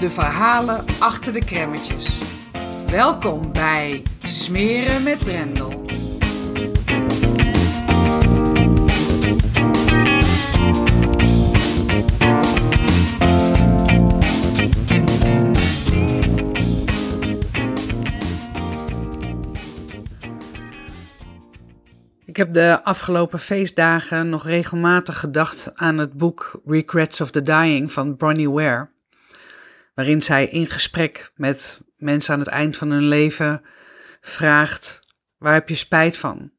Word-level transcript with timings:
de 0.00 0.10
verhalen 0.10 0.84
achter 0.98 1.32
de 1.32 1.44
kremmetjes. 1.44 2.18
Welkom 2.86 3.52
bij 3.52 4.02
Smeren 4.24 5.02
met 5.02 5.18
Brendel. 5.18 5.82
Ik 22.24 22.36
heb 22.36 22.52
de 22.52 22.84
afgelopen 22.84 23.38
feestdagen 23.38 24.28
nog 24.28 24.46
regelmatig 24.46 25.20
gedacht 25.20 25.78
aan 25.78 25.98
het 25.98 26.12
boek 26.12 26.60
Regrets 26.64 27.20
of 27.20 27.30
the 27.30 27.42
Dying 27.42 27.92
van 27.92 28.16
Bronnie 28.16 28.50
Ware 28.50 28.92
waarin 29.94 30.22
zij 30.22 30.46
in 30.46 30.66
gesprek 30.66 31.32
met 31.34 31.80
mensen 31.96 32.34
aan 32.34 32.40
het 32.40 32.48
eind 32.48 32.76
van 32.76 32.90
hun 32.90 33.04
leven 33.04 33.62
vraagt: 34.20 34.98
waar 35.38 35.52
heb 35.52 35.68
je 35.68 35.74
spijt 35.74 36.16
van? 36.16 36.52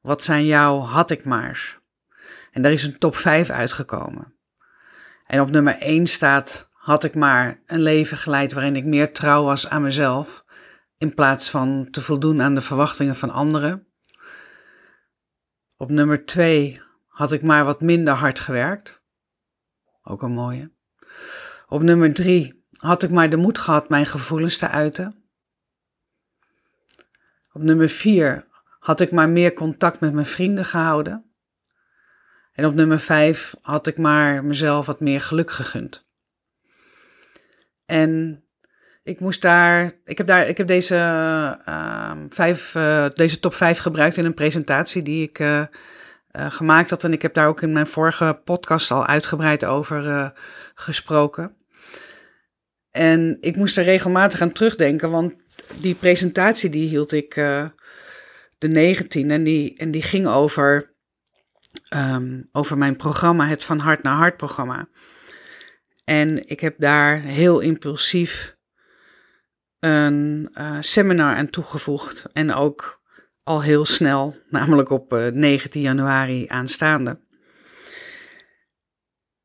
Wat 0.00 0.22
zijn 0.22 0.46
jouw 0.46 0.78
had 0.78 1.10
ik 1.10 1.24
maars? 1.24 1.78
En 2.50 2.62
daar 2.62 2.72
is 2.72 2.82
een 2.82 2.98
top 2.98 3.16
5 3.16 3.50
uitgekomen. 3.50 4.34
En 5.26 5.40
op 5.40 5.50
nummer 5.50 5.78
1 5.78 6.06
staat: 6.06 6.68
had 6.72 7.04
ik 7.04 7.14
maar 7.14 7.62
een 7.66 7.82
leven 7.82 8.16
geleid 8.16 8.52
waarin 8.52 8.76
ik 8.76 8.84
meer 8.84 9.12
trouw 9.12 9.44
was 9.44 9.68
aan 9.68 9.82
mezelf, 9.82 10.44
in 10.98 11.14
plaats 11.14 11.50
van 11.50 11.88
te 11.90 12.00
voldoen 12.00 12.42
aan 12.42 12.54
de 12.54 12.60
verwachtingen 12.60 13.16
van 13.16 13.30
anderen. 13.30 13.86
Op 15.76 15.90
nummer 15.90 16.24
2 16.24 16.82
had 17.06 17.32
ik 17.32 17.42
maar 17.42 17.64
wat 17.64 17.80
minder 17.80 18.14
hard 18.14 18.40
gewerkt. 18.40 19.02
Ook 20.02 20.22
een 20.22 20.32
mooie. 20.32 20.72
Op 21.68 21.82
nummer 21.82 22.14
drie 22.14 22.64
had 22.76 23.02
ik 23.02 23.10
maar 23.10 23.30
de 23.30 23.36
moed 23.36 23.58
gehad 23.58 23.88
mijn 23.88 24.06
gevoelens 24.06 24.56
te 24.56 24.68
uiten. 24.68 25.24
Op 27.52 27.62
nummer 27.62 27.88
vier 27.88 28.46
had 28.78 29.00
ik 29.00 29.10
maar 29.10 29.28
meer 29.28 29.52
contact 29.52 30.00
met 30.00 30.12
mijn 30.12 30.26
vrienden 30.26 30.64
gehouden. 30.64 31.24
En 32.52 32.66
op 32.66 32.74
nummer 32.74 33.00
vijf 33.00 33.54
had 33.60 33.86
ik 33.86 33.98
maar 33.98 34.44
mezelf 34.44 34.86
wat 34.86 35.00
meer 35.00 35.20
geluk 35.20 35.50
gegund. 35.50 36.06
En 37.86 38.44
ik 39.02 39.20
moest 39.20 39.42
daar, 39.42 39.94
ik 40.04 40.18
heb 40.18 40.26
daar, 40.26 40.48
ik 40.48 40.56
heb 40.56 40.66
deze, 40.66 40.94
uh, 41.68 42.12
vijf, 42.28 42.74
uh, 42.74 43.08
deze 43.08 43.40
top 43.40 43.54
vijf 43.54 43.78
gebruikt 43.78 44.16
in 44.16 44.24
een 44.24 44.34
presentatie 44.34 45.02
die 45.02 45.28
ik 45.28 45.38
uh, 45.38 45.62
gemaakt 46.38 46.90
had. 46.90 47.04
En 47.04 47.12
ik 47.12 47.22
heb 47.22 47.34
daar 47.34 47.48
ook 47.48 47.62
in 47.62 47.72
mijn 47.72 47.86
vorige 47.86 48.40
podcast 48.44 48.90
al 48.90 49.06
uitgebreid 49.06 49.64
over 49.64 50.32
gesproken. 50.74 51.56
En 52.96 53.36
ik 53.40 53.56
moest 53.56 53.76
er 53.76 53.84
regelmatig 53.84 54.40
aan 54.40 54.52
terugdenken, 54.52 55.10
want 55.10 55.34
die 55.80 55.94
presentatie 55.94 56.70
die 56.70 56.88
hield 56.88 57.12
ik 57.12 57.36
uh, 57.36 57.68
de 58.58 58.68
19 58.68 59.30
en 59.30 59.44
die, 59.44 59.76
en 59.76 59.90
die 59.90 60.02
ging 60.02 60.26
over, 60.26 60.94
um, 61.94 62.48
over 62.52 62.78
mijn 62.78 62.96
programma, 62.96 63.46
het 63.46 63.64
Van 63.64 63.78
Hart 63.78 64.02
naar 64.02 64.16
Hart 64.16 64.36
programma. 64.36 64.88
En 66.04 66.48
ik 66.48 66.60
heb 66.60 66.74
daar 66.78 67.20
heel 67.20 67.60
impulsief 67.60 68.56
een 69.78 70.48
seminar 70.80 71.34
aan 71.34 71.50
toegevoegd 71.50 72.26
en 72.32 72.54
ook 72.54 72.95
al 73.46 73.62
heel 73.62 73.84
snel, 73.84 74.36
namelijk 74.48 74.90
op 74.90 75.12
uh, 75.12 75.26
19 75.26 75.80
januari 75.80 76.46
aanstaande. 76.48 77.20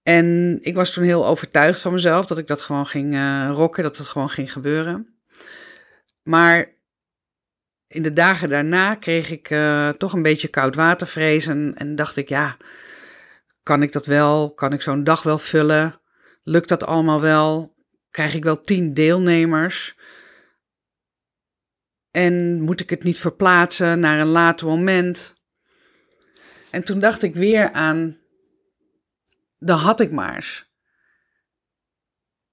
En 0.04 0.58
ik 0.62 0.76
was 0.76 0.94
toen 0.94 1.04
heel 1.04 1.28
overtuigd 1.28 1.82
van 1.82 1.94
mezelf 1.94 2.26
dat 2.26 2.38
ik 2.38 2.48
dat 2.48 2.62
gewoon 2.62 2.86
ging 2.86 3.14
uh, 3.14 3.50
rocken, 3.54 3.84
dat 3.84 3.98
het 3.98 4.08
gewoon 4.08 4.30
ging 4.30 4.52
gebeuren. 4.52 5.20
Maar 6.24 6.74
in 7.88 8.04
de 8.04 8.14
dagen 8.14 8.50
daarna 8.50 8.96
kreeg 8.96 9.30
ik 9.30 9.50
uh, 9.50 9.90
toch 9.90 10.14
een 10.14 10.22
beetje 10.22 10.48
koudwatervrees 10.48 11.48
en, 11.48 11.74
en 11.76 11.96
dacht 11.96 12.18
ik, 12.18 12.30
ja, 12.30 12.58
kan 13.64 13.82
ik 13.82 13.92
dat 13.92 14.06
wel? 14.06 14.54
Kan 14.54 14.74
ik 14.74 14.82
zo'n 14.82 15.04
dag 15.04 15.24
wel 15.24 15.40
vullen? 15.40 16.02
Lukt 16.44 16.70
dat 16.70 16.86
allemaal 16.86 17.22
wel? 17.22 17.76
Krijg 18.12 18.34
ik 18.34 18.44
wel 18.44 18.62
tien 18.62 18.94
deelnemers? 18.94 19.96
En 22.12 22.62
moet 22.62 22.80
ik 22.80 22.90
het 22.90 23.04
niet 23.04 23.20
verplaatsen 23.20 24.00
naar 24.00 24.20
een 24.20 24.28
later 24.28 24.68
moment? 24.68 25.34
En 26.70 26.84
toen 26.84 27.00
dacht 27.00 27.22
ik 27.22 27.36
weer 27.36 27.72
aan 27.72 28.18
de 29.58 29.72
had 29.72 30.00
ik 30.00 30.12
maars. 30.12 30.70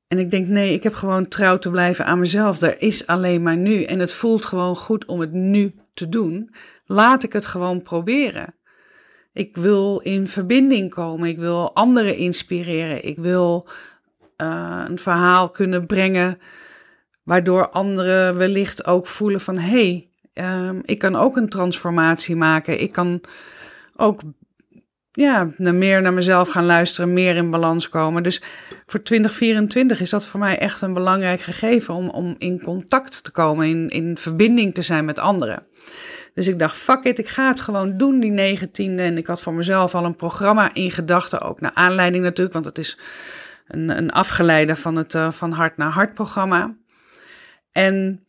En 0.09 0.19
ik 0.19 0.31
denk, 0.31 0.47
nee, 0.47 0.73
ik 0.73 0.83
heb 0.83 0.95
gewoon 0.95 1.29
trouw 1.29 1.59
te 1.59 1.71
blijven 1.71 2.05
aan 2.05 2.19
mezelf. 2.19 2.63
Er 2.63 2.81
is 2.81 3.07
alleen 3.07 3.43
maar 3.43 3.57
nu. 3.57 3.83
En 3.83 3.99
het 3.99 4.13
voelt 4.13 4.45
gewoon 4.45 4.77
goed 4.77 5.05
om 5.05 5.21
het 5.21 5.33
nu 5.33 5.75
te 5.95 6.09
doen. 6.09 6.55
Laat 6.85 7.23
ik 7.23 7.33
het 7.33 7.47
gewoon 7.47 7.83
proberen. 7.83 8.55
Ik 9.33 9.57
wil 9.57 9.99
in 9.99 10.27
verbinding 10.27 10.91
komen. 10.91 11.29
Ik 11.29 11.39
wil 11.39 11.75
anderen 11.75 12.17
inspireren. 12.17 13.05
Ik 13.05 13.19
wil 13.19 13.69
uh, 14.43 14.85
een 14.89 14.99
verhaal 14.99 15.51
kunnen 15.51 15.87
brengen. 15.87 16.39
Waardoor 17.29 17.69
anderen 17.69 18.37
wellicht 18.37 18.87
ook 18.87 19.07
voelen 19.07 19.41
van 19.41 19.59
hé, 19.59 20.09
hey, 20.35 20.73
uh, 20.73 20.79
ik 20.83 20.99
kan 20.99 21.17
ook 21.17 21.37
een 21.37 21.49
transformatie 21.49 22.37
maken. 22.37 22.81
Ik 22.81 22.93
kan 22.93 23.21
ook 23.97 24.21
ja, 25.11 25.49
meer 25.57 26.03
naar 26.03 26.13
mezelf 26.13 26.49
gaan 26.49 26.65
luisteren, 26.65 27.13
meer 27.13 27.37
in 27.37 27.51
balans 27.51 27.89
komen. 27.89 28.23
Dus 28.23 28.43
voor 28.87 29.03
2024 29.03 30.01
is 30.01 30.11
dat 30.11 30.25
voor 30.25 30.41
mij 30.41 30.59
echt 30.59 30.81
een 30.81 30.93
belangrijk 30.93 31.41
gegeven 31.41 31.95
om, 31.95 32.09
om 32.09 32.35
in 32.39 32.61
contact 32.63 33.25
te 33.25 33.31
komen, 33.31 33.67
in, 33.67 33.89
in 33.89 34.17
verbinding 34.17 34.75
te 34.75 34.83
zijn 34.83 35.05
met 35.05 35.19
anderen. 35.19 35.67
Dus 36.35 36.47
ik 36.47 36.59
dacht, 36.59 36.77
fuck 36.77 37.05
it, 37.05 37.19
ik 37.19 37.29
ga 37.29 37.49
het 37.49 37.61
gewoon 37.61 37.97
doen, 37.97 38.21
die 38.21 38.59
19e. 38.59 39.01
En 39.01 39.19
ik 39.19 39.27
had 39.27 39.41
voor 39.41 39.55
mezelf 39.55 39.95
al 39.95 40.05
een 40.05 40.17
programma 40.17 40.75
in 40.75 40.91
gedachten, 40.91 41.41
ook 41.41 41.61
naar 41.61 41.75
aanleiding 41.75 42.25
natuurlijk, 42.25 42.53
want 42.53 42.67
het 42.67 42.79
is 42.79 42.99
een, 43.67 43.99
een 43.99 44.13
afgeleide 44.13 44.77
van 44.77 44.97
het 44.97 45.15
uh, 45.15 45.31
Van 45.31 45.53
Hart 45.53 45.77
naar 45.77 45.91
Hart 45.91 46.15
programma. 46.15 46.75
En 47.79 48.27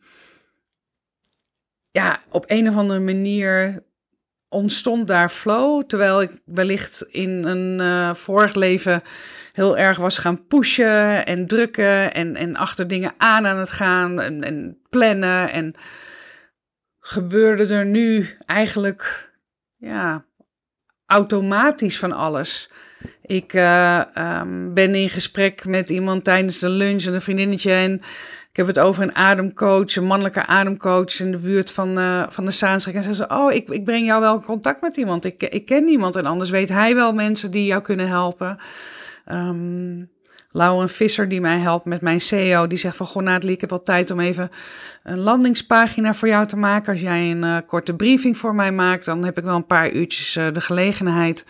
ja, 1.90 2.20
op 2.28 2.44
een 2.46 2.68
of 2.68 2.76
andere 2.76 3.00
manier 3.00 3.82
ontstond 4.48 5.06
daar 5.06 5.28
flow, 5.28 5.84
terwijl 5.86 6.22
ik 6.22 6.30
wellicht 6.44 7.02
in 7.02 7.44
een 7.44 7.80
uh, 7.80 8.14
vorig 8.14 8.54
leven 8.54 9.02
heel 9.52 9.78
erg 9.78 9.98
was 9.98 10.18
gaan 10.18 10.46
pushen 10.46 11.26
en 11.26 11.46
drukken 11.46 12.14
en, 12.14 12.36
en 12.36 12.56
achter 12.56 12.88
dingen 12.88 13.12
aan 13.16 13.46
aan 13.46 13.58
het 13.58 13.70
gaan 13.70 14.20
en, 14.20 14.42
en 14.42 14.80
plannen. 14.88 15.50
En 15.50 15.74
gebeurde 17.00 17.74
er 17.74 17.86
nu 17.86 18.36
eigenlijk 18.46 19.32
ja, 19.76 20.24
automatisch 21.06 21.98
van 21.98 22.12
alles. 22.12 22.70
Ik 23.22 23.52
uh, 23.52 24.02
um, 24.18 24.74
ben 24.74 24.94
in 24.94 25.10
gesprek 25.10 25.64
met 25.64 25.90
iemand 25.90 26.24
tijdens 26.24 26.58
de 26.58 26.68
lunch 26.68 27.04
en 27.04 27.14
een 27.14 27.20
vriendinnetje 27.20 27.72
en 27.72 28.02
heb 28.66 28.74
het 28.74 28.78
over 28.78 29.02
een 29.02 29.14
ademcoach, 29.14 29.96
een 29.96 30.04
mannelijke 30.04 30.46
ademcoach 30.46 31.20
in 31.20 31.30
de 31.30 31.38
buurt 31.38 31.70
van, 31.70 31.98
uh, 31.98 32.22
van 32.28 32.44
de 32.44 32.50
Zaanstreek. 32.50 32.94
En 32.94 33.02
ze 33.02 33.14
zei, 33.14 33.28
oh, 33.32 33.52
ik, 33.52 33.68
ik 33.68 33.84
breng 33.84 34.06
jou 34.06 34.20
wel 34.20 34.34
in 34.34 34.42
contact 34.42 34.80
met 34.80 34.96
iemand. 34.96 35.24
Ik, 35.24 35.42
ik 35.42 35.66
ken 35.66 35.84
niemand 35.84 36.16
en 36.16 36.24
anders 36.24 36.50
weet 36.50 36.68
hij 36.68 36.94
wel 36.94 37.12
mensen 37.12 37.50
die 37.50 37.64
jou 37.64 37.82
kunnen 37.82 38.08
helpen. 38.08 38.58
Um, 39.32 40.10
Lauren 40.52 40.88
Visser, 40.88 41.28
die 41.28 41.40
mij 41.40 41.58
helpt 41.58 41.84
met 41.84 42.00
mijn 42.00 42.20
SEO, 42.20 42.66
die 42.66 42.78
zegt 42.78 42.96
van... 42.96 43.06
Goh, 43.06 43.22
Nathalie, 43.22 43.54
ik 43.54 43.60
heb 43.60 43.72
al 43.72 43.82
tijd 43.82 44.10
om 44.10 44.20
even 44.20 44.50
een 45.02 45.18
landingspagina 45.18 46.14
voor 46.14 46.28
jou 46.28 46.46
te 46.46 46.56
maken. 46.56 46.92
Als 46.92 47.02
jij 47.02 47.30
een 47.30 47.42
uh, 47.42 47.56
korte 47.66 47.94
briefing 47.94 48.36
voor 48.36 48.54
mij 48.54 48.72
maakt, 48.72 49.04
dan 49.04 49.24
heb 49.24 49.38
ik 49.38 49.44
wel 49.44 49.56
een 49.56 49.66
paar 49.66 49.90
uurtjes 49.90 50.36
uh, 50.36 50.52
de 50.52 50.60
gelegenheid... 50.60 51.44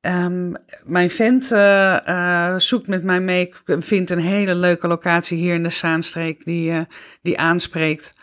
Um, 0.00 0.56
mijn 0.84 1.10
vent 1.10 1.50
uh, 1.52 2.56
zoekt 2.58 2.88
met 2.88 3.02
mij 3.02 3.20
mee, 3.20 3.54
vindt 3.64 4.10
een 4.10 4.20
hele 4.20 4.54
leuke 4.54 4.86
locatie 4.86 5.38
hier 5.38 5.54
in 5.54 5.62
de 5.62 5.70
Zaanstreek 5.70 6.44
die, 6.44 6.86
die 7.22 7.38
aanspreekt. 7.38 8.16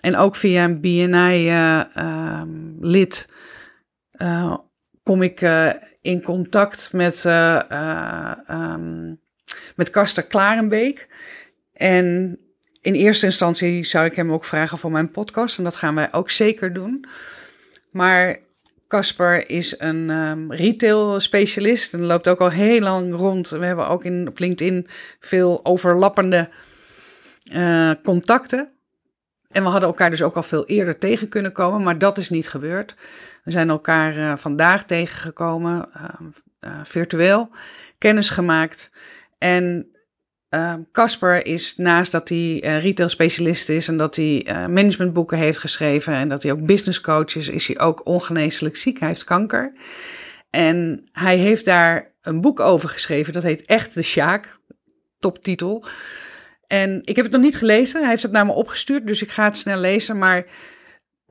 En 0.00 0.16
ook 0.16 0.36
via 0.36 0.64
een 0.64 0.80
BNI-lid 0.80 2.08
ehm, 4.10 4.56
kom 5.02 5.22
ik 5.22 5.40
in 6.00 6.22
contact 6.22 6.92
met, 6.92 7.24
uh, 7.26 8.32
um, 8.50 9.20
met 9.76 9.90
Kaster 9.90 10.22
Klarenbeek. 10.22 11.08
En 11.72 12.38
in 12.80 12.94
eerste 12.94 13.26
instantie 13.26 13.84
zou 13.84 14.04
ik 14.04 14.16
hem 14.16 14.32
ook 14.32 14.44
vragen 14.44 14.78
voor 14.78 14.90
mijn 14.90 15.10
podcast. 15.10 15.58
En 15.58 15.64
dat 15.64 15.76
gaan 15.76 15.94
wij 15.94 16.12
ook 16.12 16.30
zeker 16.30 16.72
doen. 16.72 17.06
Maar 17.90 18.38
Casper 18.94 19.50
is 19.50 19.74
een 19.78 20.10
um, 20.10 20.52
retail 20.52 21.20
specialist 21.20 21.92
en 21.92 22.00
loopt 22.00 22.28
ook 22.28 22.40
al 22.40 22.50
heel 22.50 22.80
lang 22.80 23.14
rond. 23.14 23.48
We 23.48 23.64
hebben 23.64 23.88
ook 23.88 24.04
in, 24.04 24.28
op 24.28 24.38
LinkedIn 24.38 24.86
veel 25.20 25.60
overlappende 25.64 26.48
uh, 27.52 27.90
contacten. 28.04 28.72
En 29.50 29.62
we 29.62 29.68
hadden 29.68 29.88
elkaar 29.88 30.10
dus 30.10 30.22
ook 30.22 30.34
al 30.34 30.42
veel 30.42 30.66
eerder 30.66 30.98
tegen 30.98 31.28
kunnen 31.28 31.52
komen, 31.52 31.82
maar 31.82 31.98
dat 31.98 32.18
is 32.18 32.30
niet 32.30 32.48
gebeurd. 32.48 32.94
We 33.44 33.50
zijn 33.50 33.68
elkaar 33.68 34.16
uh, 34.16 34.36
vandaag 34.36 34.84
tegengekomen, 34.84 35.88
uh, 35.96 36.04
uh, 36.60 36.70
virtueel, 36.82 37.50
kennis 37.98 38.30
gemaakt. 38.30 38.90
En 39.38 39.93
Casper 40.92 41.46
is 41.46 41.76
naast 41.76 42.12
dat 42.12 42.28
hij 42.28 42.58
retail 42.58 43.08
specialist 43.08 43.68
is 43.68 43.88
en 43.88 43.96
dat 43.96 44.16
hij 44.16 44.46
managementboeken 44.70 45.38
heeft 45.38 45.58
geschreven 45.58 46.14
en 46.14 46.28
dat 46.28 46.42
hij 46.42 46.52
ook 46.52 46.66
business 46.66 47.00
coach 47.00 47.36
is, 47.36 47.48
is 47.48 47.66
hij 47.66 47.78
ook 47.78 48.06
ongeneeslijk 48.06 48.76
ziek. 48.76 48.98
Hij 48.98 49.08
heeft 49.08 49.24
kanker. 49.24 49.72
En 50.50 51.08
hij 51.12 51.36
heeft 51.36 51.64
daar 51.64 52.12
een 52.22 52.40
boek 52.40 52.60
over 52.60 52.88
geschreven, 52.88 53.32
dat 53.32 53.42
heet 53.42 53.64
Echt 53.64 53.94
de 53.94 54.02
Sjaak, 54.02 54.58
toptitel. 55.20 55.84
En 56.66 57.00
ik 57.04 57.16
heb 57.16 57.24
het 57.24 57.34
nog 57.34 57.42
niet 57.42 57.56
gelezen. 57.56 58.00
Hij 58.00 58.10
heeft 58.10 58.22
het 58.22 58.32
naar 58.32 58.46
me 58.46 58.52
opgestuurd, 58.52 59.06
dus 59.06 59.22
ik 59.22 59.30
ga 59.30 59.44
het 59.44 59.56
snel 59.56 59.78
lezen. 59.78 60.18
Maar 60.18 60.44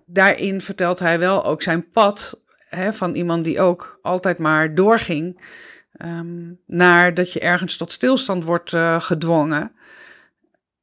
daarin 0.06 0.62
vertelt 0.62 1.00
hij 1.00 1.20
wel 1.20 1.46
ook 1.46 1.62
zijn 1.62 1.90
pad 1.92 2.40
hè, 2.70 2.94
van 2.94 3.16
iemand 3.16 3.44
die 3.44 3.60
ook 3.60 4.00
altijd 4.02 4.38
maar 4.38 4.76
doorging. 4.76 5.42
Um, 6.06 6.60
naar 6.66 7.14
dat 7.14 7.34
je 7.34 7.40
ergens 7.40 7.78
tot 7.78 7.92
stilstand 7.92 8.44
wordt 8.44 8.72
uh, 8.72 9.02
gedwongen 9.02 9.72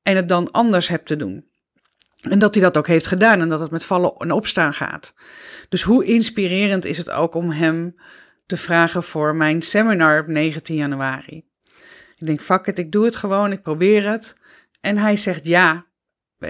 en 0.03 0.17
het 0.17 0.29
dan 0.29 0.51
anders 0.51 0.89
hebt 0.89 1.07
te 1.07 1.17
doen. 1.17 1.45
En 2.21 2.39
dat 2.39 2.55
hij 2.55 2.63
dat 2.63 2.77
ook 2.77 2.87
heeft 2.87 3.07
gedaan 3.07 3.41
en 3.41 3.49
dat 3.49 3.61
het 3.61 3.71
met 3.71 3.85
vallen 3.85 4.15
en 4.19 4.33
opstaan 4.33 4.75
gaat. 4.75 5.15
Dus 5.69 5.83
hoe 5.83 6.05
inspirerend 6.05 6.85
is 6.85 6.97
het 6.97 7.11
ook 7.11 7.35
om 7.35 7.51
hem 7.51 7.95
te 8.47 8.57
vragen 8.57 9.03
voor 9.03 9.35
mijn 9.35 9.63
seminar 9.63 10.21
op 10.21 10.27
19 10.27 10.77
januari. 10.77 11.45
Ik 12.17 12.27
denk, 12.27 12.41
fuck 12.41 12.67
it, 12.67 12.79
ik 12.79 12.93
doe 12.93 13.05
het 13.05 13.17
gewoon, 13.17 13.53
ik 13.53 13.63
probeer 13.63 14.11
het. 14.11 14.35
En 14.81 14.99
hij 14.99 15.17
zegt 15.17 15.47
ja. 15.47 15.87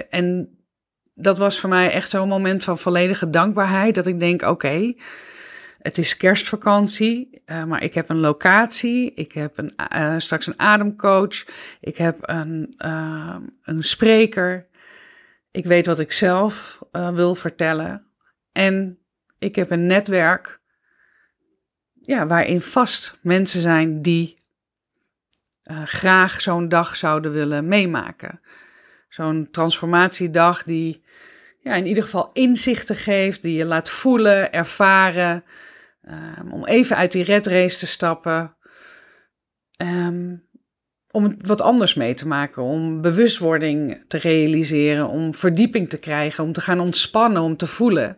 En 0.09 0.57
dat 1.13 1.37
was 1.37 1.59
voor 1.59 1.69
mij 1.69 1.91
echt 1.91 2.09
zo'n 2.09 2.27
moment 2.27 2.63
van 2.63 2.77
volledige 2.77 3.29
dankbaarheid. 3.29 3.95
Dat 3.95 4.07
ik 4.07 4.19
denk: 4.19 4.41
oké, 4.41 4.93
het 5.81 5.97
is 5.97 6.17
kerstvakantie, 6.17 7.41
uh, 7.45 7.63
maar 7.63 7.83
ik 7.83 7.93
heb 7.93 8.09
een 8.09 8.19
locatie. 8.19 9.13
Ik 9.13 9.31
heb 9.31 9.57
een, 9.57 9.73
uh, 9.93 10.15
straks 10.17 10.47
een 10.47 10.59
ademcoach. 10.59 11.45
Ik 11.79 11.97
heb 11.97 12.17
een, 12.21 12.73
uh, 12.85 13.35
een 13.63 13.83
spreker. 13.83 14.67
Ik 15.51 15.65
weet 15.65 15.85
wat 15.85 15.99
ik 15.99 16.11
zelf 16.11 16.79
wil 16.91 17.35
vertellen. 17.35 18.05
En 18.51 18.97
ik 19.39 19.55
heb 19.55 19.71
een 19.71 19.85
netwerk 19.85 20.59
ja, 22.01 22.25
waarin 22.25 22.61
vast 22.61 23.19
mensen 23.21 23.61
zijn 23.61 24.01
die 24.01 24.33
graag 25.83 26.41
zo'n 26.41 26.69
dag 26.69 26.97
zouden 26.97 27.31
willen 27.31 27.67
meemaken. 27.67 28.39
Zo'n 29.09 29.47
transformatiedag 29.51 30.63
die 30.63 31.03
ja, 31.59 31.75
in 31.75 31.85
ieder 31.85 32.03
geval 32.03 32.29
inzichten 32.33 32.95
geeft, 32.95 33.41
die 33.41 33.57
je 33.57 33.65
laat 33.65 33.89
voelen, 33.89 34.53
ervaren. 34.53 35.43
Um, 36.11 36.51
om 36.51 36.65
even 36.65 36.95
uit 36.95 37.11
die 37.11 37.23
red 37.23 37.47
race 37.47 37.77
te 37.77 37.87
stappen. 37.87 38.55
Um, 39.77 40.49
om 41.11 41.35
wat 41.41 41.61
anders 41.61 41.93
mee 41.93 42.15
te 42.15 42.27
maken, 42.27 42.63
om 42.63 43.01
bewustwording 43.01 44.03
te 44.07 44.17
realiseren, 44.17 45.07
om 45.07 45.33
verdieping 45.33 45.89
te 45.89 45.97
krijgen, 45.99 46.43
om 46.43 46.53
te 46.53 46.61
gaan 46.61 46.79
ontspannen, 46.79 47.41
om 47.41 47.57
te 47.57 47.67
voelen. 47.67 48.17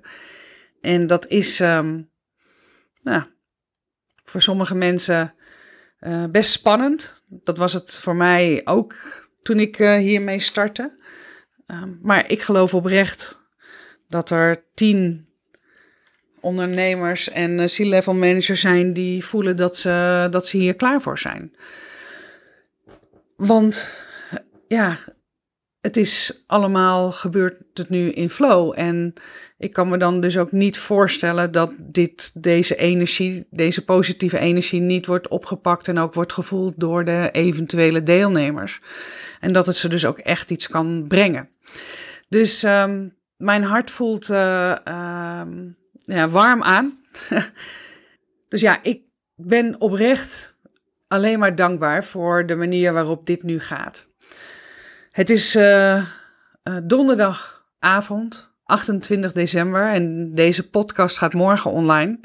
En 0.81 1.07
dat 1.07 1.27
is 1.27 1.59
um, 1.59 2.09
nou, 3.01 3.23
voor 4.23 4.41
sommige 4.41 4.75
mensen 4.75 5.33
uh, 5.99 6.25
best 6.25 6.51
spannend. 6.51 7.23
Dat 7.27 7.57
was 7.57 7.73
het 7.73 7.93
voor 7.93 8.15
mij 8.15 8.61
ook 8.63 8.95
toen 9.41 9.59
ik 9.59 9.79
uh, 9.79 9.97
hiermee 9.97 10.39
startte. 10.39 11.01
Maar 12.01 12.31
ik 12.31 12.41
geloof 12.41 12.73
oprecht 12.73 13.39
dat 14.07 14.29
er 14.29 14.65
tien 14.73 15.27
ondernemers 16.43 17.29
en 17.29 17.59
uh, 17.59 17.65
C-level 17.65 18.13
managers 18.13 18.61
zijn 18.61 18.93
die 18.93 19.25
voelen 19.25 19.55
dat 19.55 19.77
ze, 19.77 20.27
dat 20.31 20.47
ze 20.47 20.57
hier 20.57 20.75
klaar 20.75 21.01
voor 21.01 21.19
zijn. 21.19 21.55
Want 23.35 23.89
ja, 24.67 24.97
het 25.81 25.97
is 25.97 26.43
allemaal 26.47 27.11
gebeurt 27.11 27.57
het 27.73 27.89
nu 27.89 28.09
in 28.09 28.29
flow. 28.29 28.73
En 28.75 29.13
ik 29.57 29.73
kan 29.73 29.89
me 29.89 29.97
dan 29.97 30.21
dus 30.21 30.37
ook 30.37 30.51
niet 30.51 30.77
voorstellen 30.77 31.51
dat 31.51 31.71
dit, 31.83 32.31
deze 32.33 32.75
energie, 32.75 33.47
deze 33.49 33.83
positieve 33.83 34.39
energie, 34.39 34.81
niet 34.81 35.05
wordt 35.05 35.27
opgepakt 35.27 35.87
en 35.87 35.97
ook 35.97 36.13
wordt 36.13 36.33
gevoeld 36.33 36.73
door 36.77 37.05
de 37.05 37.29
eventuele 37.31 38.03
deelnemers. 38.03 38.79
En 39.39 39.53
dat 39.53 39.65
het 39.65 39.75
ze 39.75 39.87
dus 39.87 40.05
ook 40.05 40.17
echt 40.17 40.51
iets 40.51 40.67
kan 40.67 41.05
brengen. 41.07 41.49
Dus 42.29 42.63
um, 42.63 43.15
mijn 43.37 43.63
hart 43.63 43.91
voelt 43.91 44.29
uh, 44.29 44.75
um, 45.41 45.77
ja, 46.05 46.29
warm 46.29 46.63
aan. 46.63 46.97
dus 48.49 48.61
ja, 48.61 48.79
ik 48.83 49.01
ben 49.35 49.81
oprecht 49.81 50.55
alleen 51.07 51.39
maar 51.39 51.55
dankbaar 51.55 52.03
voor 52.03 52.45
de 52.45 52.55
manier 52.55 52.93
waarop 52.93 53.25
dit 53.25 53.43
nu 53.43 53.59
gaat. 53.59 54.07
Het 55.11 55.29
is 55.29 55.55
uh, 55.55 55.95
uh, 55.95 56.05
donderdagavond, 56.83 58.51
28 58.63 59.31
december, 59.31 59.87
en 59.87 60.35
deze 60.35 60.69
podcast 60.69 61.17
gaat 61.17 61.33
morgen 61.33 61.71
online. 61.71 62.19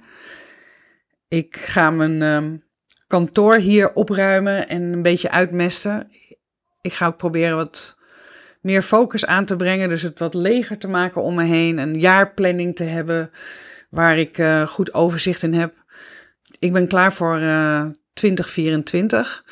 Ik 1.29 1.57
ga 1.57 1.91
mijn 1.91 2.23
um, 2.23 2.65
kantoor 3.07 3.55
hier 3.55 3.93
opruimen 3.93 4.69
en 4.69 4.83
een 4.83 5.03
beetje 5.03 5.31
uitmesten. 5.31 6.09
Ik 6.81 6.93
ga 6.93 7.07
ook 7.07 7.17
proberen 7.17 7.57
wat 7.57 7.97
meer 8.61 8.83
focus 8.83 9.27
aan 9.27 9.45
te 9.45 9.57
brengen, 9.57 9.89
dus 9.89 10.03
het 10.03 10.19
wat 10.19 10.35
leger 10.35 10.79
te 10.79 10.89
maken 10.89 11.23
om 11.23 11.35
me 11.35 11.45
heen. 11.45 11.79
Een 11.79 11.99
jaarplanning 11.99 12.77
te 12.77 12.85
hebben 12.85 13.31
waar 13.89 14.19
ik 14.19 14.39
uh, 14.39 14.63
goed 14.63 14.95
overzicht 14.95 15.43
in 15.43 15.55
heb. 15.55 15.75
Ik 16.59 16.73
ben 16.73 16.89
klaar 16.89 17.13
voor 17.13 17.39
2024. 18.13 19.45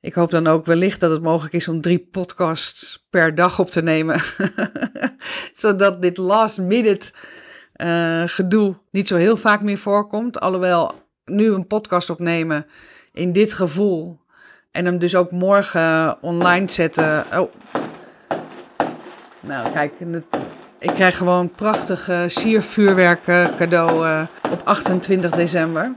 Ik 0.00 0.14
hoop 0.14 0.30
dan 0.30 0.46
ook 0.46 0.66
wellicht 0.66 1.00
dat 1.00 1.10
het 1.10 1.22
mogelijk 1.22 1.54
is 1.54 1.68
om 1.68 1.80
drie 1.80 2.08
podcasts 2.10 3.06
per 3.10 3.34
dag 3.34 3.58
op 3.58 3.70
te 3.70 3.82
nemen. 3.82 4.20
Zodat 5.52 6.02
dit 6.02 6.16
last 6.16 6.58
minute 6.58 7.12
uh, 7.76 8.22
gedoe 8.26 8.76
niet 8.90 9.08
zo 9.08 9.16
heel 9.16 9.36
vaak 9.36 9.62
meer 9.62 9.78
voorkomt. 9.78 10.40
Alhoewel 10.40 10.92
nu 11.24 11.52
een 11.52 11.66
podcast 11.66 12.10
opnemen 12.10 12.66
in 13.12 13.32
dit 13.32 13.52
gevoel. 13.52 14.20
En 14.70 14.84
hem 14.84 14.98
dus 14.98 15.14
ook 15.14 15.30
morgen 15.30 16.22
online 16.22 16.70
zetten. 16.70 17.24
Oh. 17.32 17.52
Nou, 19.40 19.72
kijk, 19.72 19.92
ik 20.80 20.94
krijg 20.94 21.16
gewoon 21.16 21.50
prachtig 21.50 22.08
uh, 22.08 22.22
siervuurwerk 22.26 23.22
cadeau 23.56 24.06
uh, 24.06 24.26
op 24.50 24.60
28 24.64 25.30
december. 25.30 25.92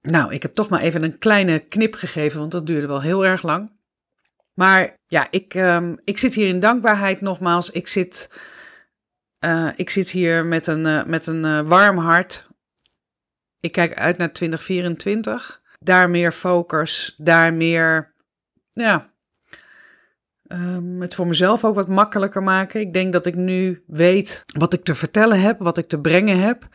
Nou, 0.00 0.32
ik 0.32 0.42
heb 0.42 0.54
toch 0.54 0.68
maar 0.68 0.80
even 0.80 1.02
een 1.02 1.18
kleine 1.18 1.58
knip 1.58 1.94
gegeven, 1.94 2.38
want 2.38 2.52
dat 2.52 2.66
duurde 2.66 2.86
wel 2.86 3.00
heel 3.00 3.26
erg 3.26 3.42
lang. 3.42 3.72
Maar 4.54 4.96
ja, 5.06 5.26
ik, 5.30 5.54
um, 5.54 6.00
ik 6.04 6.18
zit 6.18 6.34
hier 6.34 6.48
in 6.48 6.60
dankbaarheid 6.60 7.20
nogmaals. 7.20 7.70
Ik 7.70 7.88
zit, 7.88 8.30
uh, 9.40 9.68
ik 9.76 9.90
zit 9.90 10.10
hier 10.10 10.44
met 10.44 10.66
een, 10.66 10.86
uh, 10.86 11.04
met 11.04 11.26
een 11.26 11.66
warm 11.68 11.98
hart. 11.98 12.48
Ik 13.60 13.72
kijk 13.72 13.94
uit 13.94 14.16
naar 14.16 14.32
2024. 14.32 15.60
Daar 15.78 16.10
meer 16.10 16.32
focus, 16.32 17.14
daar 17.16 17.54
meer, 17.54 18.14
ja, 18.70 19.10
um, 20.48 21.00
het 21.00 21.14
voor 21.14 21.26
mezelf 21.26 21.64
ook 21.64 21.74
wat 21.74 21.88
makkelijker 21.88 22.42
maken. 22.42 22.80
Ik 22.80 22.92
denk 22.92 23.12
dat 23.12 23.26
ik 23.26 23.34
nu 23.34 23.82
weet 23.86 24.44
wat 24.46 24.72
ik 24.72 24.84
te 24.84 24.94
vertellen 24.94 25.40
heb, 25.40 25.58
wat 25.58 25.78
ik 25.78 25.86
te 25.86 26.00
brengen 26.00 26.38
heb. 26.38 26.68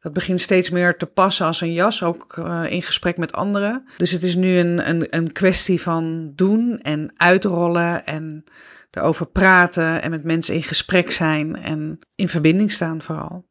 Dat 0.00 0.12
begint 0.12 0.40
steeds 0.40 0.70
meer 0.70 0.96
te 0.96 1.06
passen 1.06 1.46
als 1.46 1.60
een 1.60 1.72
jas, 1.72 2.02
ook 2.02 2.36
uh, 2.36 2.64
in 2.68 2.82
gesprek 2.82 3.16
met 3.16 3.32
anderen. 3.32 3.84
Dus 3.96 4.10
het 4.10 4.22
is 4.22 4.36
nu 4.36 4.56
een, 4.56 4.88
een, 4.88 5.06
een 5.10 5.32
kwestie 5.32 5.80
van 5.80 6.32
doen 6.34 6.80
en 6.80 7.12
uitrollen 7.16 8.06
en 8.06 8.44
erover 8.90 9.26
praten 9.26 10.02
en 10.02 10.10
met 10.10 10.24
mensen 10.24 10.54
in 10.54 10.62
gesprek 10.62 11.10
zijn 11.10 11.56
en 11.56 11.98
in 12.14 12.28
verbinding 12.28 12.72
staan 12.72 13.02
vooral. 13.02 13.50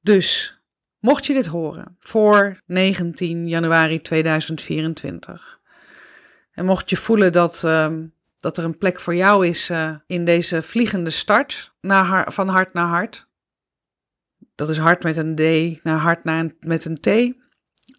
Dus, 0.00 0.60
mocht 0.98 1.26
je 1.26 1.32
dit 1.32 1.46
horen 1.46 1.96
voor 1.98 2.60
19 2.66 3.48
januari 3.48 4.00
2024 4.00 5.59
en 6.60 6.66
mocht 6.66 6.90
je 6.90 6.96
voelen 6.96 7.32
dat, 7.32 7.62
uh, 7.64 7.88
dat 8.40 8.56
er 8.56 8.64
een 8.64 8.78
plek 8.78 9.00
voor 9.00 9.14
jou 9.14 9.46
is 9.46 9.70
uh, 9.70 9.90
in 10.06 10.24
deze 10.24 10.62
vliegende 10.62 11.10
start 11.10 11.72
naar, 11.80 12.32
van 12.32 12.48
hart 12.48 12.72
naar 12.72 12.86
hart, 12.86 13.26
dat 14.54 14.68
is 14.68 14.78
hart 14.78 15.02
met 15.02 15.16
een 15.16 15.34
D 15.34 15.40
naar 15.84 15.98
hart 15.98 16.24
naar 16.24 16.50
met 16.60 16.84
een 16.84 17.00
T. 17.00 17.04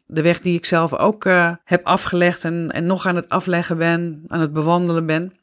De 0.06 0.22
weg 0.22 0.40
die 0.40 0.58
ik 0.58 0.66
zelf 0.66 0.94
ook 0.94 1.26
uh, 1.26 1.56
heb 1.64 1.86
afgelegd 1.86 2.44
en, 2.44 2.72
en 2.72 2.86
nog 2.86 3.06
aan 3.06 3.16
het 3.16 3.30
afleggen 3.30 3.78
ben, 3.78 4.24
aan 4.28 4.40
het 4.40 4.54
bewandelen 4.54 5.06
ben. 5.06 5.34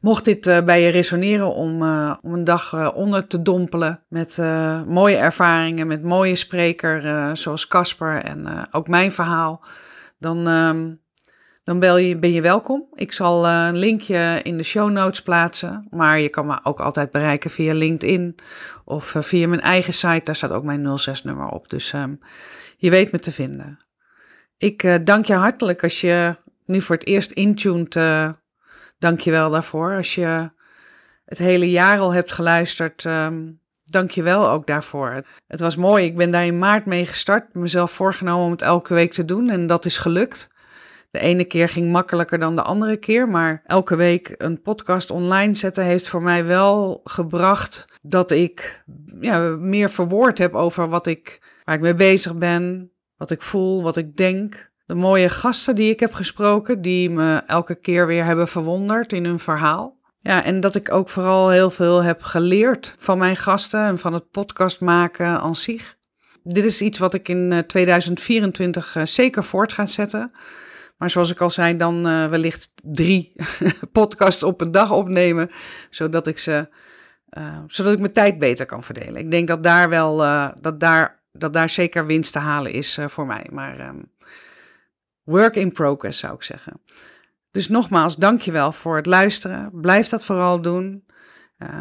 Mocht 0.00 0.24
dit 0.24 0.46
uh, 0.46 0.60
bij 0.60 0.80
je 0.80 0.88
resoneren 0.88 1.54
om, 1.54 1.82
om 2.22 2.32
een 2.32 2.44
dag 2.44 2.94
onder 2.94 3.26
te 3.26 3.42
dompelen 3.42 4.04
met 4.08 4.38
mooie 4.86 5.16
ervaringen, 5.16 5.86
met 5.86 6.02
mooie 6.02 6.36
spreker 6.36 7.36
zoals 7.36 7.66
Casper 7.66 8.22
en 8.22 8.68
ook 8.70 8.88
mijn 8.88 9.12
verhaal, 9.12 9.64
dan 10.18 10.46
ehm, 10.48 10.90
dan 11.64 11.78
ben 11.78 12.32
je 12.32 12.40
welkom. 12.40 12.86
Ik 12.94 13.12
zal 13.12 13.46
uh, 13.46 13.66
een 13.68 13.76
linkje 13.76 14.40
in 14.42 14.56
de 14.56 14.62
show 14.62 14.90
notes 14.90 15.22
plaatsen. 15.22 15.86
Maar 15.90 16.20
je 16.20 16.28
kan 16.28 16.46
me 16.46 16.60
ook 16.62 16.80
altijd 16.80 17.10
bereiken 17.10 17.50
via 17.50 17.74
LinkedIn 17.74 18.36
of 18.84 19.14
uh, 19.14 19.22
via 19.22 19.48
mijn 19.48 19.60
eigen 19.60 19.92
site. 19.92 20.20
Daar 20.24 20.36
staat 20.36 20.50
ook 20.50 20.64
mijn 20.64 20.86
06-nummer 20.98 21.48
op. 21.48 21.68
Dus 21.68 21.92
um, 21.92 22.20
je 22.76 22.90
weet 22.90 23.12
me 23.12 23.18
te 23.18 23.32
vinden. 23.32 23.78
Ik 24.58 24.82
uh, 24.82 24.94
dank 25.04 25.24
je 25.24 25.34
hartelijk 25.34 25.82
als 25.82 26.00
je 26.00 26.36
nu 26.66 26.80
voor 26.80 26.94
het 26.96 27.06
eerst 27.06 27.30
intuned. 27.30 27.94
dank 28.98 29.20
je 29.20 29.30
wel 29.30 29.50
daarvoor. 29.50 29.96
Als 29.96 30.14
je 30.14 30.50
het 31.24 31.38
hele 31.38 31.70
jaar 31.70 31.98
al 31.98 32.12
hebt 32.12 32.32
geluisterd. 32.32 33.04
Um, 33.04 33.60
Dank 33.84 34.10
je 34.10 34.22
wel 34.22 34.50
ook 34.50 34.66
daarvoor. 34.66 35.22
Het 35.46 35.60
was 35.60 35.76
mooi. 35.76 36.04
Ik 36.04 36.16
ben 36.16 36.30
daar 36.30 36.46
in 36.46 36.58
maart 36.58 36.86
mee 36.86 37.06
gestart. 37.06 37.54
Mezelf 37.54 37.90
voorgenomen 37.90 38.44
om 38.44 38.50
het 38.50 38.62
elke 38.62 38.94
week 38.94 39.12
te 39.12 39.24
doen. 39.24 39.50
En 39.50 39.66
dat 39.66 39.84
is 39.84 39.96
gelukt. 39.96 40.50
De 41.12 41.18
ene 41.18 41.44
keer 41.44 41.68
ging 41.68 41.90
makkelijker 41.90 42.38
dan 42.38 42.54
de 42.54 42.62
andere 42.62 42.96
keer, 42.96 43.28
maar 43.28 43.62
elke 43.64 43.96
week 43.96 44.34
een 44.38 44.62
podcast 44.62 45.10
online 45.10 45.54
zetten 45.54 45.84
heeft 45.84 46.08
voor 46.08 46.22
mij 46.22 46.44
wel 46.44 47.00
gebracht 47.04 47.84
dat 48.02 48.30
ik 48.30 48.82
ja, 49.20 49.38
meer 49.58 49.90
verwoord 49.90 50.38
heb 50.38 50.54
over 50.54 50.88
wat 50.88 51.06
ik, 51.06 51.42
waar 51.64 51.74
ik 51.74 51.80
mee 51.80 51.94
bezig 51.94 52.38
ben, 52.38 52.92
wat 53.16 53.30
ik 53.30 53.42
voel, 53.42 53.82
wat 53.82 53.96
ik 53.96 54.16
denk. 54.16 54.70
De 54.86 54.94
mooie 54.94 55.28
gasten 55.28 55.74
die 55.74 55.90
ik 55.90 56.00
heb 56.00 56.12
gesproken, 56.14 56.82
die 56.82 57.10
me 57.10 57.42
elke 57.46 57.74
keer 57.74 58.06
weer 58.06 58.24
hebben 58.24 58.48
verwonderd 58.48 59.12
in 59.12 59.24
hun 59.24 59.40
verhaal. 59.40 59.98
Ja, 60.18 60.44
en 60.44 60.60
dat 60.60 60.74
ik 60.74 60.92
ook 60.92 61.08
vooral 61.08 61.50
heel 61.50 61.70
veel 61.70 62.02
heb 62.02 62.22
geleerd 62.22 62.94
van 62.98 63.18
mijn 63.18 63.36
gasten 63.36 63.80
en 63.80 63.98
van 63.98 64.12
het 64.12 64.30
podcast 64.30 64.80
maken 64.80 65.26
aan 65.26 65.56
zich. 65.56 65.96
Dit 66.42 66.64
is 66.64 66.82
iets 66.82 66.98
wat 66.98 67.14
ik 67.14 67.28
in 67.28 67.64
2024 67.66 68.96
eh, 68.96 69.04
zeker 69.04 69.44
voort 69.44 69.72
ga 69.72 69.86
zetten. 69.86 70.32
Maar 71.02 71.10
zoals 71.10 71.30
ik 71.30 71.40
al 71.40 71.50
zei, 71.50 71.76
dan 71.76 72.08
uh, 72.08 72.26
wellicht 72.26 72.70
drie 72.82 73.32
podcasts 73.92 74.42
op 74.42 74.60
een 74.60 74.70
dag 74.70 74.90
opnemen, 74.90 75.50
zodat 75.90 76.26
ik 76.26 76.38
ze, 76.38 76.68
uh, 77.38 77.58
zodat 77.66 77.92
ik 77.92 77.98
mijn 77.98 78.12
tijd 78.12 78.38
beter 78.38 78.66
kan 78.66 78.82
verdelen. 78.82 79.16
Ik 79.16 79.30
denk 79.30 79.48
dat 79.48 79.62
daar 79.62 79.88
wel, 79.88 80.24
uh, 80.24 80.48
dat 80.60 80.80
daar, 80.80 81.22
dat 81.32 81.52
daar 81.52 81.70
zeker 81.70 82.06
winst 82.06 82.32
te 82.32 82.38
halen 82.38 82.72
is 82.72 82.98
voor 83.06 83.26
mij. 83.26 83.46
Maar 83.50 83.88
um, 83.88 84.12
work 85.22 85.56
in 85.56 85.72
progress 85.72 86.18
zou 86.18 86.34
ik 86.34 86.42
zeggen. 86.42 86.80
Dus 87.50 87.68
nogmaals, 87.68 88.16
dankjewel 88.16 88.72
voor 88.72 88.96
het 88.96 89.06
luisteren. 89.06 89.70
Blijf 89.72 90.08
dat 90.08 90.24
vooral 90.24 90.60
doen. 90.60 91.04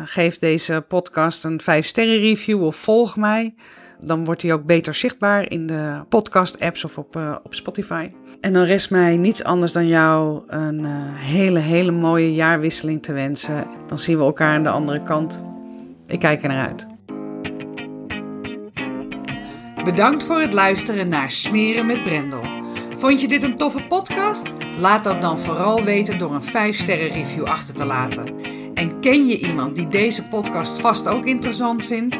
geef 0.05 0.39
deze 0.39 0.85
podcast 0.87 1.43
een 1.43 1.61
5 1.61 1.85
sterren 1.85 2.19
review 2.19 2.63
of 2.63 2.75
volg 2.75 3.17
mij. 3.17 3.55
Dan 4.01 4.25
wordt 4.25 4.41
hij 4.41 4.53
ook 4.53 4.65
beter 4.65 4.95
zichtbaar 4.95 5.51
in 5.51 5.67
de 5.67 5.99
podcast-apps 6.09 6.83
of 6.83 6.97
op, 6.97 7.15
uh, 7.15 7.35
op 7.43 7.55
Spotify. 7.55 8.11
En 8.41 8.53
dan 8.53 8.63
rest 8.63 8.91
mij 8.91 9.17
niets 9.17 9.43
anders 9.43 9.71
dan 9.71 9.87
jou 9.87 10.41
een 10.47 10.79
uh, 10.79 10.89
hele, 11.13 11.59
hele 11.59 11.91
mooie 11.91 12.33
jaarwisseling 12.33 13.03
te 13.03 13.13
wensen. 13.13 13.67
Dan 13.87 13.99
zien 13.99 14.17
we 14.17 14.23
elkaar 14.23 14.55
aan 14.55 14.63
de 14.63 14.69
andere 14.69 15.03
kant. 15.03 15.41
Ik 16.07 16.19
kijk 16.19 16.43
er 16.43 16.49
naar 16.49 16.67
uit. 16.67 16.87
Bedankt 19.83 20.23
voor 20.23 20.41
het 20.41 20.53
luisteren 20.53 21.07
naar 21.07 21.31
Smeren 21.31 21.85
met 21.85 22.03
Brendel. 22.03 22.43
Vond 22.95 23.21
je 23.21 23.27
dit 23.27 23.43
een 23.43 23.57
toffe 23.57 23.81
podcast? 23.87 24.53
Laat 24.77 25.03
dat 25.03 25.21
dan 25.21 25.39
vooral 25.39 25.83
weten 25.83 26.19
door 26.19 26.33
een 26.33 26.73
5-sterren 26.73 27.11
review 27.11 27.43
achter 27.43 27.73
te 27.73 27.85
laten. 27.85 28.25
En 28.73 28.99
ken 28.99 29.27
je 29.27 29.39
iemand 29.39 29.75
die 29.75 29.87
deze 29.87 30.27
podcast 30.27 30.79
vast 30.79 31.07
ook 31.07 31.25
interessant 31.25 31.85
vindt? 31.85 32.19